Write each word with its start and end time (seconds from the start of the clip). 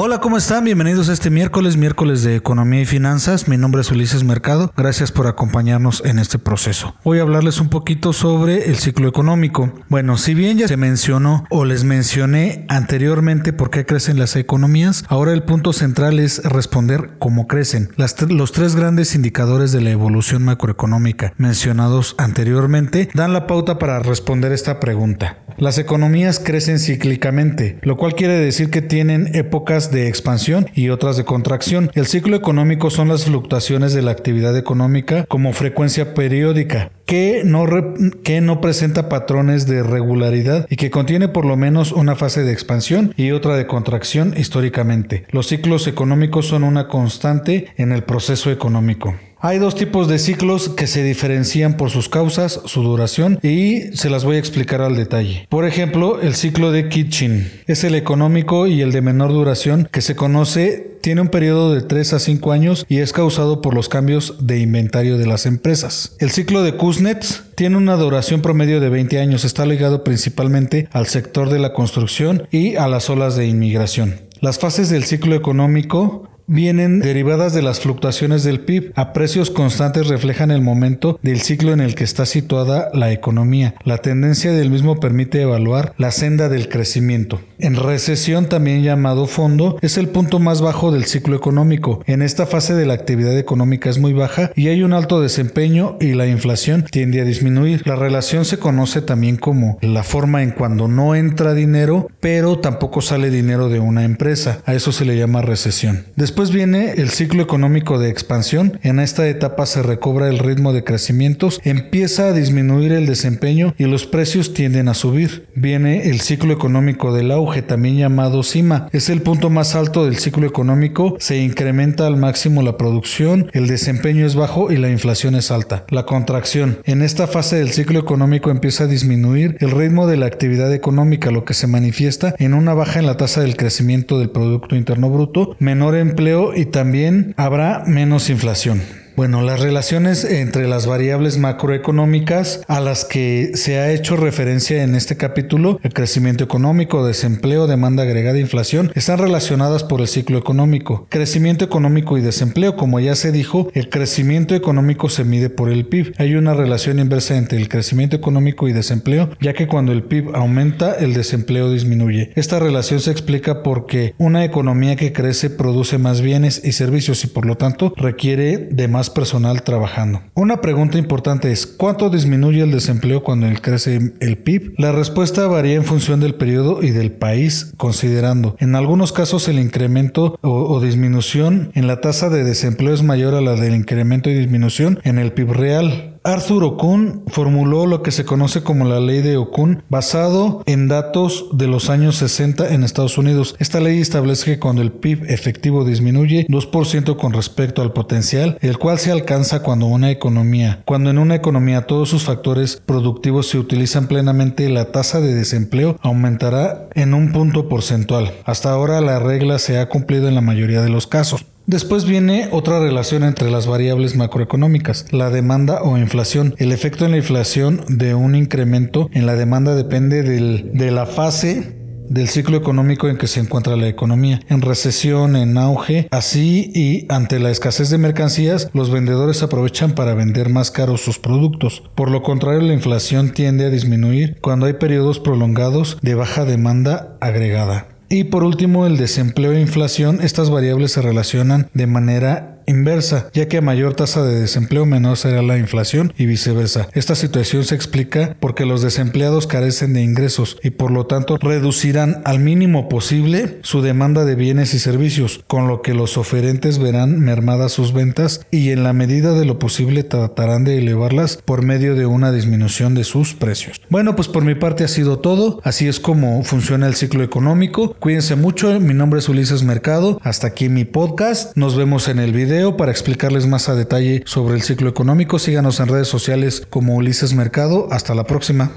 Hola, 0.00 0.20
¿cómo 0.20 0.36
están? 0.36 0.62
Bienvenidos 0.62 1.08
a 1.08 1.12
este 1.12 1.28
miércoles, 1.28 1.76
miércoles 1.76 2.22
de 2.22 2.36
Economía 2.36 2.82
y 2.82 2.86
Finanzas. 2.86 3.48
Mi 3.48 3.56
nombre 3.56 3.80
es 3.80 3.90
Ulises 3.90 4.22
Mercado. 4.22 4.72
Gracias 4.76 5.10
por 5.10 5.26
acompañarnos 5.26 6.04
en 6.04 6.20
este 6.20 6.38
proceso. 6.38 6.94
Voy 7.02 7.18
a 7.18 7.22
hablarles 7.22 7.60
un 7.60 7.68
poquito 7.68 8.12
sobre 8.12 8.68
el 8.68 8.76
ciclo 8.76 9.08
económico. 9.08 9.72
Bueno, 9.88 10.16
si 10.16 10.34
bien 10.34 10.56
ya 10.56 10.68
se 10.68 10.76
mencionó 10.76 11.46
o 11.50 11.64
les 11.64 11.82
mencioné 11.82 12.64
anteriormente 12.68 13.52
por 13.52 13.70
qué 13.70 13.86
crecen 13.86 14.20
las 14.20 14.36
economías, 14.36 15.04
ahora 15.08 15.32
el 15.32 15.42
punto 15.42 15.72
central 15.72 16.20
es 16.20 16.44
responder 16.44 17.16
cómo 17.18 17.48
crecen. 17.48 17.90
los 18.28 18.52
tres 18.52 18.76
grandes 18.76 19.16
indicadores 19.16 19.72
de 19.72 19.80
la 19.80 19.90
evolución 19.90 20.44
macroeconómica 20.44 21.32
mencionados 21.38 22.14
anteriormente 22.18 23.08
dan 23.14 23.32
la 23.32 23.48
pauta 23.48 23.80
para 23.80 23.98
responder 23.98 24.52
esta 24.52 24.78
pregunta. 24.78 25.38
Las 25.58 25.78
economías 25.78 26.38
crecen 26.38 26.78
cíclicamente, 26.78 27.78
lo 27.82 27.96
cual 27.96 28.14
quiere 28.14 28.34
decir 28.34 28.70
que 28.70 28.80
tienen 28.80 29.34
épocas 29.34 29.90
de 29.90 30.06
expansión 30.06 30.68
y 30.72 30.90
otras 30.90 31.16
de 31.16 31.24
contracción. 31.24 31.90
El 31.94 32.06
ciclo 32.06 32.36
económico 32.36 32.90
son 32.90 33.08
las 33.08 33.24
fluctuaciones 33.24 33.92
de 33.92 34.02
la 34.02 34.12
actividad 34.12 34.56
económica 34.56 35.24
como 35.26 35.52
frecuencia 35.52 36.14
periódica, 36.14 36.92
que 37.06 37.42
no, 37.44 38.60
presenta 38.60 39.08
patrones 39.08 39.66
de 39.66 39.82
regularidad 39.82 40.66
y 40.70 40.76
que 40.76 40.90
contiene 40.90 41.26
por 41.28 41.44
lo 41.44 41.56
menos 41.56 41.90
una 41.90 42.14
fase 42.14 42.44
de 42.44 42.52
expansión 42.52 43.12
y 43.16 43.32
otra 43.32 43.56
de 43.56 43.66
contracción 43.66 44.34
históricamente. 44.36 45.24
Los 45.30 45.48
ciclos 45.48 45.86
económicos 45.86 46.46
son 46.46 46.64
una 46.64 46.86
constante 46.86 47.68
en 47.76 47.92
el 47.92 48.04
proceso 48.04 48.52
económico. 48.52 49.16
Hay 49.40 49.58
dos 49.60 49.76
tipos 49.76 50.08
de 50.08 50.18
ciclos 50.18 50.68
que 50.68 50.88
se 50.88 51.04
diferencian 51.04 51.76
por 51.76 51.90
sus 51.90 52.08
causas, 52.08 52.60
su 52.64 52.82
duración 52.82 53.38
y 53.40 53.96
se 53.96 54.10
las 54.10 54.24
voy 54.24 54.34
a 54.34 54.40
explicar 54.40 54.80
al 54.80 54.96
detalle. 54.96 55.46
Por 55.48 55.64
ejemplo, 55.64 56.20
el 56.20 56.34
ciclo 56.34 56.72
de 56.72 56.88
Kitchen 56.88 57.48
es 57.68 57.84
el 57.84 57.94
económico 57.94 58.66
y 58.66 58.80
el 58.80 58.90
de 58.90 59.00
menor 59.00 59.30
duración 59.30 59.88
que 59.92 60.00
se 60.00 60.16
conoce 60.16 60.98
tiene 61.02 61.20
un 61.20 61.28
periodo 61.28 61.72
de 61.72 61.82
3 61.82 62.14
a 62.14 62.18
5 62.18 62.50
años 62.50 62.84
y 62.88 62.98
es 62.98 63.12
causado 63.12 63.62
por 63.62 63.74
los 63.74 63.88
cambios 63.88 64.44
de 64.44 64.58
inventario 64.58 65.18
de 65.18 65.26
las 65.26 65.46
empresas. 65.46 66.16
El 66.18 66.30
ciclo 66.30 66.64
de 66.64 66.74
Kuznets 66.74 67.44
tiene 67.54 67.76
una 67.76 67.94
duración 67.94 68.42
promedio 68.42 68.80
de 68.80 68.88
20 68.88 69.20
años, 69.20 69.44
está 69.44 69.64
ligado 69.66 70.02
principalmente 70.02 70.88
al 70.90 71.06
sector 71.06 71.48
de 71.48 71.60
la 71.60 71.72
construcción 71.72 72.48
y 72.50 72.74
a 72.74 72.88
las 72.88 73.08
olas 73.08 73.36
de 73.36 73.46
inmigración. 73.46 74.16
Las 74.40 74.58
fases 74.58 74.88
del 74.88 75.04
ciclo 75.04 75.34
económico 75.34 76.27
vienen 76.48 76.98
derivadas 76.98 77.52
de 77.52 77.62
las 77.62 77.78
fluctuaciones 77.80 78.42
del 78.42 78.60
PIB. 78.60 78.92
A 78.96 79.12
precios 79.12 79.50
constantes 79.50 80.08
reflejan 80.08 80.50
el 80.50 80.62
momento 80.62 81.20
del 81.22 81.40
ciclo 81.40 81.72
en 81.72 81.80
el 81.80 81.94
que 81.94 82.04
está 82.04 82.26
situada 82.26 82.90
la 82.92 83.12
economía. 83.12 83.74
La 83.84 83.98
tendencia 83.98 84.52
del 84.52 84.70
mismo 84.70 84.98
permite 84.98 85.42
evaluar 85.42 85.94
la 85.98 86.10
senda 86.10 86.48
del 86.48 86.68
crecimiento. 86.68 87.40
En 87.58 87.76
recesión, 87.76 88.48
también 88.48 88.82
llamado 88.82 89.26
fondo, 89.26 89.78
es 89.82 89.98
el 89.98 90.08
punto 90.08 90.38
más 90.38 90.60
bajo 90.60 90.90
del 90.90 91.04
ciclo 91.04 91.36
económico. 91.36 92.02
En 92.06 92.22
esta 92.22 92.46
fase 92.46 92.74
de 92.74 92.86
la 92.86 92.94
actividad 92.94 93.36
económica 93.36 93.90
es 93.90 93.98
muy 93.98 94.12
baja 94.12 94.50
y 94.54 94.68
hay 94.68 94.82
un 94.82 94.92
alto 94.92 95.20
desempeño 95.20 95.96
y 96.00 96.14
la 96.14 96.26
inflación 96.26 96.84
tiende 96.90 97.20
a 97.20 97.24
disminuir. 97.24 97.86
La 97.86 97.96
relación 97.96 98.44
se 98.44 98.58
conoce 98.58 99.02
también 99.02 99.36
como 99.36 99.78
la 99.82 100.02
forma 100.02 100.42
en 100.42 100.52
cuando 100.52 100.88
no 100.88 101.14
entra 101.14 101.52
dinero, 101.52 102.08
pero 102.20 102.58
tampoco 102.58 103.02
sale 103.02 103.30
dinero 103.30 103.68
de 103.68 103.80
una 103.80 104.04
empresa. 104.04 104.62
A 104.64 104.74
eso 104.74 104.92
se 104.92 105.04
le 105.04 105.18
llama 105.18 105.42
recesión. 105.42 106.06
Después 106.38 106.54
viene 106.54 106.92
el 106.92 107.10
ciclo 107.10 107.42
económico 107.42 107.98
de 107.98 108.10
expansión. 108.10 108.78
En 108.84 109.00
esta 109.00 109.26
etapa 109.26 109.66
se 109.66 109.82
recobra 109.82 110.28
el 110.28 110.38
ritmo 110.38 110.72
de 110.72 110.84
crecimientos, 110.84 111.60
empieza 111.64 112.28
a 112.28 112.32
disminuir 112.32 112.92
el 112.92 113.06
desempeño 113.06 113.74
y 113.76 113.86
los 113.86 114.06
precios 114.06 114.54
tienden 114.54 114.86
a 114.86 114.94
subir. 114.94 115.48
Viene 115.56 116.10
el 116.10 116.20
ciclo 116.20 116.52
económico 116.52 117.12
del 117.12 117.32
auge, 117.32 117.62
también 117.62 117.96
llamado 117.96 118.44
cima. 118.44 118.88
Es 118.92 119.10
el 119.10 119.20
punto 119.20 119.50
más 119.50 119.74
alto 119.74 120.04
del 120.04 120.18
ciclo 120.18 120.46
económico, 120.46 121.16
se 121.18 121.38
incrementa 121.38 122.06
al 122.06 122.16
máximo 122.16 122.62
la 122.62 122.76
producción, 122.76 123.50
el 123.52 123.66
desempeño 123.66 124.24
es 124.24 124.36
bajo 124.36 124.70
y 124.70 124.76
la 124.76 124.90
inflación 124.90 125.34
es 125.34 125.50
alta. 125.50 125.86
La 125.88 126.06
contracción. 126.06 126.78
En 126.84 127.02
esta 127.02 127.26
fase 127.26 127.56
del 127.56 127.70
ciclo 127.70 127.98
económico 127.98 128.52
empieza 128.52 128.84
a 128.84 128.86
disminuir 128.86 129.56
el 129.58 129.72
ritmo 129.72 130.06
de 130.06 130.18
la 130.18 130.26
actividad 130.26 130.72
económica, 130.72 131.32
lo 131.32 131.44
que 131.44 131.54
se 131.54 131.66
manifiesta 131.66 132.36
en 132.38 132.54
una 132.54 132.74
baja 132.74 133.00
en 133.00 133.06
la 133.06 133.16
tasa 133.16 133.40
del 133.40 133.56
crecimiento 133.56 134.20
del 134.20 134.30
Producto 134.30 134.76
Interno 134.76 135.10
Bruto, 135.10 135.56
menor 135.58 135.96
empleo 135.96 136.27
y 136.54 136.66
también 136.66 137.34
habrá 137.36 137.84
menos 137.86 138.30
inflación. 138.30 138.82
Bueno, 139.18 139.42
las 139.42 139.58
relaciones 139.58 140.22
entre 140.22 140.68
las 140.68 140.86
variables 140.86 141.38
macroeconómicas 141.38 142.60
a 142.68 142.78
las 142.78 143.04
que 143.04 143.50
se 143.54 143.78
ha 143.78 143.90
hecho 143.90 144.16
referencia 144.16 144.84
en 144.84 144.94
este 144.94 145.16
capítulo, 145.16 145.80
el 145.82 145.92
crecimiento 145.92 146.44
económico, 146.44 147.04
desempleo, 147.04 147.66
demanda 147.66 148.04
agregada 148.04 148.38
inflación, 148.38 148.92
están 148.94 149.18
relacionadas 149.18 149.82
por 149.82 150.00
el 150.00 150.06
ciclo 150.06 150.38
económico. 150.38 151.08
Crecimiento 151.08 151.64
económico 151.64 152.16
y 152.16 152.20
desempleo, 152.20 152.76
como 152.76 153.00
ya 153.00 153.16
se 153.16 153.32
dijo, 153.32 153.72
el 153.74 153.90
crecimiento 153.90 154.54
económico 154.54 155.08
se 155.08 155.24
mide 155.24 155.50
por 155.50 155.68
el 155.68 155.86
PIB. 155.86 156.14
Hay 156.18 156.36
una 156.36 156.54
relación 156.54 157.00
inversa 157.00 157.36
entre 157.36 157.58
el 157.58 157.68
crecimiento 157.68 158.14
económico 158.14 158.68
y 158.68 158.72
desempleo, 158.72 159.30
ya 159.40 159.52
que 159.52 159.66
cuando 159.66 159.90
el 159.90 160.04
PIB 160.04 160.36
aumenta, 160.36 160.92
el 160.92 161.12
desempleo 161.12 161.72
disminuye. 161.72 162.30
Esta 162.36 162.60
relación 162.60 163.00
se 163.00 163.10
explica 163.10 163.64
porque 163.64 164.14
una 164.16 164.44
economía 164.44 164.94
que 164.94 165.12
crece 165.12 165.50
produce 165.50 165.98
más 165.98 166.20
bienes 166.20 166.60
y 166.64 166.70
servicios 166.70 167.24
y 167.24 167.26
por 167.26 167.46
lo 167.46 167.56
tanto 167.56 167.92
requiere 167.96 168.58
de 168.58 168.86
más 168.86 169.07
personal 169.10 169.62
trabajando. 169.62 170.22
Una 170.34 170.60
pregunta 170.60 170.98
importante 170.98 171.50
es, 171.52 171.66
¿cuánto 171.66 172.10
disminuye 172.10 172.62
el 172.62 172.70
desempleo 172.70 173.22
cuando 173.22 173.46
crece 173.60 174.12
el 174.20 174.38
PIB? 174.38 174.74
La 174.78 174.92
respuesta 174.92 175.46
varía 175.46 175.74
en 175.74 175.84
función 175.84 176.20
del 176.20 176.34
periodo 176.34 176.82
y 176.82 176.90
del 176.90 177.12
país, 177.12 177.72
considerando, 177.76 178.56
en 178.58 178.74
algunos 178.74 179.12
casos 179.12 179.48
el 179.48 179.58
incremento 179.58 180.38
o, 180.42 180.50
o 180.50 180.80
disminución 180.80 181.70
en 181.74 181.86
la 181.86 182.00
tasa 182.00 182.28
de 182.28 182.44
desempleo 182.44 182.94
es 182.94 183.02
mayor 183.02 183.34
a 183.34 183.40
la 183.40 183.54
del 183.54 183.74
incremento 183.74 184.30
y 184.30 184.34
disminución 184.34 185.00
en 185.04 185.18
el 185.18 185.32
PIB 185.32 185.52
real. 185.52 186.17
Arthur 186.28 186.62
Okun 186.62 187.22
formuló 187.28 187.86
lo 187.86 188.02
que 188.02 188.10
se 188.10 188.26
conoce 188.26 188.62
como 188.62 188.84
la 188.84 189.00
ley 189.00 189.22
de 189.22 189.38
Okun 189.38 189.82
basado 189.88 190.62
en 190.66 190.86
datos 190.86 191.46
de 191.52 191.68
los 191.68 191.88
años 191.88 192.16
60 192.16 192.74
en 192.74 192.84
Estados 192.84 193.16
Unidos. 193.16 193.56
Esta 193.58 193.80
ley 193.80 193.98
establece 193.98 194.44
que 194.44 194.58
cuando 194.58 194.82
el 194.82 194.92
PIB 194.92 195.24
efectivo 195.30 195.86
disminuye 195.86 196.46
2% 196.50 197.16
con 197.16 197.32
respecto 197.32 197.80
al 197.80 197.94
potencial, 197.94 198.58
el 198.60 198.76
cual 198.76 198.98
se 198.98 199.10
alcanza 199.10 199.62
cuando 199.62 199.86
una 199.86 200.10
economía, 200.10 200.82
cuando 200.84 201.08
en 201.08 201.16
una 201.16 201.34
economía 201.34 201.86
todos 201.86 202.10
sus 202.10 202.24
factores 202.24 202.82
productivos 202.84 203.48
se 203.48 203.58
utilizan 203.58 204.06
plenamente, 204.06 204.68
la 204.68 204.92
tasa 204.92 205.22
de 205.22 205.34
desempleo 205.34 205.96
aumentará 206.02 206.90
en 206.94 207.14
un 207.14 207.32
punto 207.32 207.70
porcentual. 207.70 208.34
Hasta 208.44 208.70
ahora 208.70 209.00
la 209.00 209.18
regla 209.18 209.58
se 209.58 209.78
ha 209.78 209.88
cumplido 209.88 210.28
en 210.28 210.34
la 210.34 210.42
mayoría 210.42 210.82
de 210.82 210.90
los 210.90 211.06
casos. 211.06 211.46
Después 211.68 212.06
viene 212.06 212.48
otra 212.50 212.80
relación 212.80 213.24
entre 213.24 213.50
las 213.50 213.66
variables 213.66 214.16
macroeconómicas, 214.16 215.04
la 215.12 215.28
demanda 215.28 215.82
o 215.82 215.98
inflación. 215.98 216.54
El 216.56 216.72
efecto 216.72 217.04
en 217.04 217.10
la 217.10 217.18
inflación 217.18 217.84
de 217.88 218.14
un 218.14 218.34
incremento 218.34 219.10
en 219.12 219.26
la 219.26 219.34
demanda 219.34 219.74
depende 219.74 220.22
de 220.22 220.90
la 220.90 221.04
fase 221.04 221.76
del 222.08 222.28
ciclo 222.28 222.56
económico 222.56 223.10
en 223.10 223.18
que 223.18 223.26
se 223.26 223.40
encuentra 223.40 223.76
la 223.76 223.86
economía, 223.86 224.40
en 224.48 224.62
recesión, 224.62 225.36
en 225.36 225.58
auge, 225.58 226.08
así 226.10 226.72
y 226.74 227.04
ante 227.12 227.38
la 227.38 227.50
escasez 227.50 227.90
de 227.90 227.98
mercancías, 227.98 228.70
los 228.72 228.90
vendedores 228.90 229.42
aprovechan 229.42 229.92
para 229.92 230.14
vender 230.14 230.48
más 230.48 230.70
caros 230.70 231.02
sus 231.02 231.18
productos. 231.18 231.82
Por 231.94 232.10
lo 232.10 232.22
contrario, 232.22 232.62
la 232.62 232.72
inflación 232.72 233.34
tiende 233.34 233.66
a 233.66 233.70
disminuir 233.70 234.38
cuando 234.40 234.64
hay 234.64 234.72
periodos 234.72 235.20
prolongados 235.20 235.98
de 236.00 236.14
baja 236.14 236.46
demanda 236.46 237.18
agregada. 237.20 237.97
Y 238.08 238.24
por 238.24 238.42
último, 238.42 238.86
el 238.86 238.96
desempleo 238.96 239.52
e 239.52 239.60
inflación, 239.60 240.20
estas 240.22 240.50
variables 240.50 240.92
se 240.92 241.02
relacionan 241.02 241.68
de 241.74 241.86
manera 241.86 242.57
inversa, 242.68 243.30
ya 243.32 243.48
que 243.48 243.58
a 243.58 243.62
mayor 243.62 243.94
tasa 243.94 244.24
de 244.24 244.40
desempleo 244.40 244.86
menor 244.86 245.16
será 245.16 245.42
la 245.42 245.58
inflación 245.58 246.12
y 246.16 246.26
viceversa. 246.26 246.88
Esta 246.92 247.14
situación 247.14 247.64
se 247.64 247.74
explica 247.74 248.36
porque 248.40 248.66
los 248.66 248.82
desempleados 248.82 249.46
carecen 249.46 249.94
de 249.94 250.02
ingresos 250.02 250.58
y 250.62 250.70
por 250.70 250.90
lo 250.90 251.06
tanto 251.06 251.38
reducirán 251.38 252.22
al 252.24 252.38
mínimo 252.38 252.88
posible 252.88 253.58
su 253.62 253.82
demanda 253.82 254.24
de 254.24 254.34
bienes 254.34 254.74
y 254.74 254.78
servicios, 254.78 255.42
con 255.46 255.68
lo 255.68 255.82
que 255.82 255.94
los 255.94 256.16
oferentes 256.16 256.78
verán 256.78 257.18
mermadas 257.20 257.72
sus 257.72 257.92
ventas 257.92 258.46
y 258.50 258.70
en 258.70 258.84
la 258.84 258.92
medida 258.92 259.32
de 259.32 259.44
lo 259.44 259.58
posible 259.58 260.02
tratarán 260.02 260.64
de 260.64 260.78
elevarlas 260.78 261.38
por 261.44 261.62
medio 261.62 261.94
de 261.94 262.06
una 262.06 262.32
disminución 262.32 262.94
de 262.94 263.04
sus 263.04 263.34
precios. 263.34 263.80
Bueno, 263.88 264.16
pues 264.16 264.28
por 264.28 264.44
mi 264.44 264.54
parte 264.54 264.84
ha 264.84 264.88
sido 264.88 265.18
todo, 265.18 265.60
así 265.64 265.88
es 265.88 266.00
como 266.00 266.42
funciona 266.44 266.86
el 266.86 266.94
ciclo 266.94 267.22
económico. 267.22 267.94
Cuídense 267.98 268.36
mucho, 268.36 268.78
mi 268.80 268.94
nombre 268.94 269.20
es 269.20 269.28
Ulises 269.28 269.62
Mercado, 269.62 270.20
hasta 270.22 270.48
aquí 270.48 270.68
mi 270.68 270.84
podcast, 270.84 271.56
nos 271.56 271.76
vemos 271.76 272.08
en 272.08 272.18
el 272.18 272.32
para 272.76 272.90
explicarles 272.90 273.46
más 273.46 273.68
a 273.68 273.74
detalle 273.74 274.22
sobre 274.26 274.54
el 274.54 274.62
ciclo 274.62 274.88
económico. 274.88 275.38
Síganos 275.38 275.80
en 275.80 275.88
redes 275.88 276.08
sociales 276.08 276.66
como 276.68 276.96
Ulises 276.96 277.34
Mercado. 277.34 277.88
Hasta 277.90 278.14
la 278.14 278.24
próxima. 278.24 278.72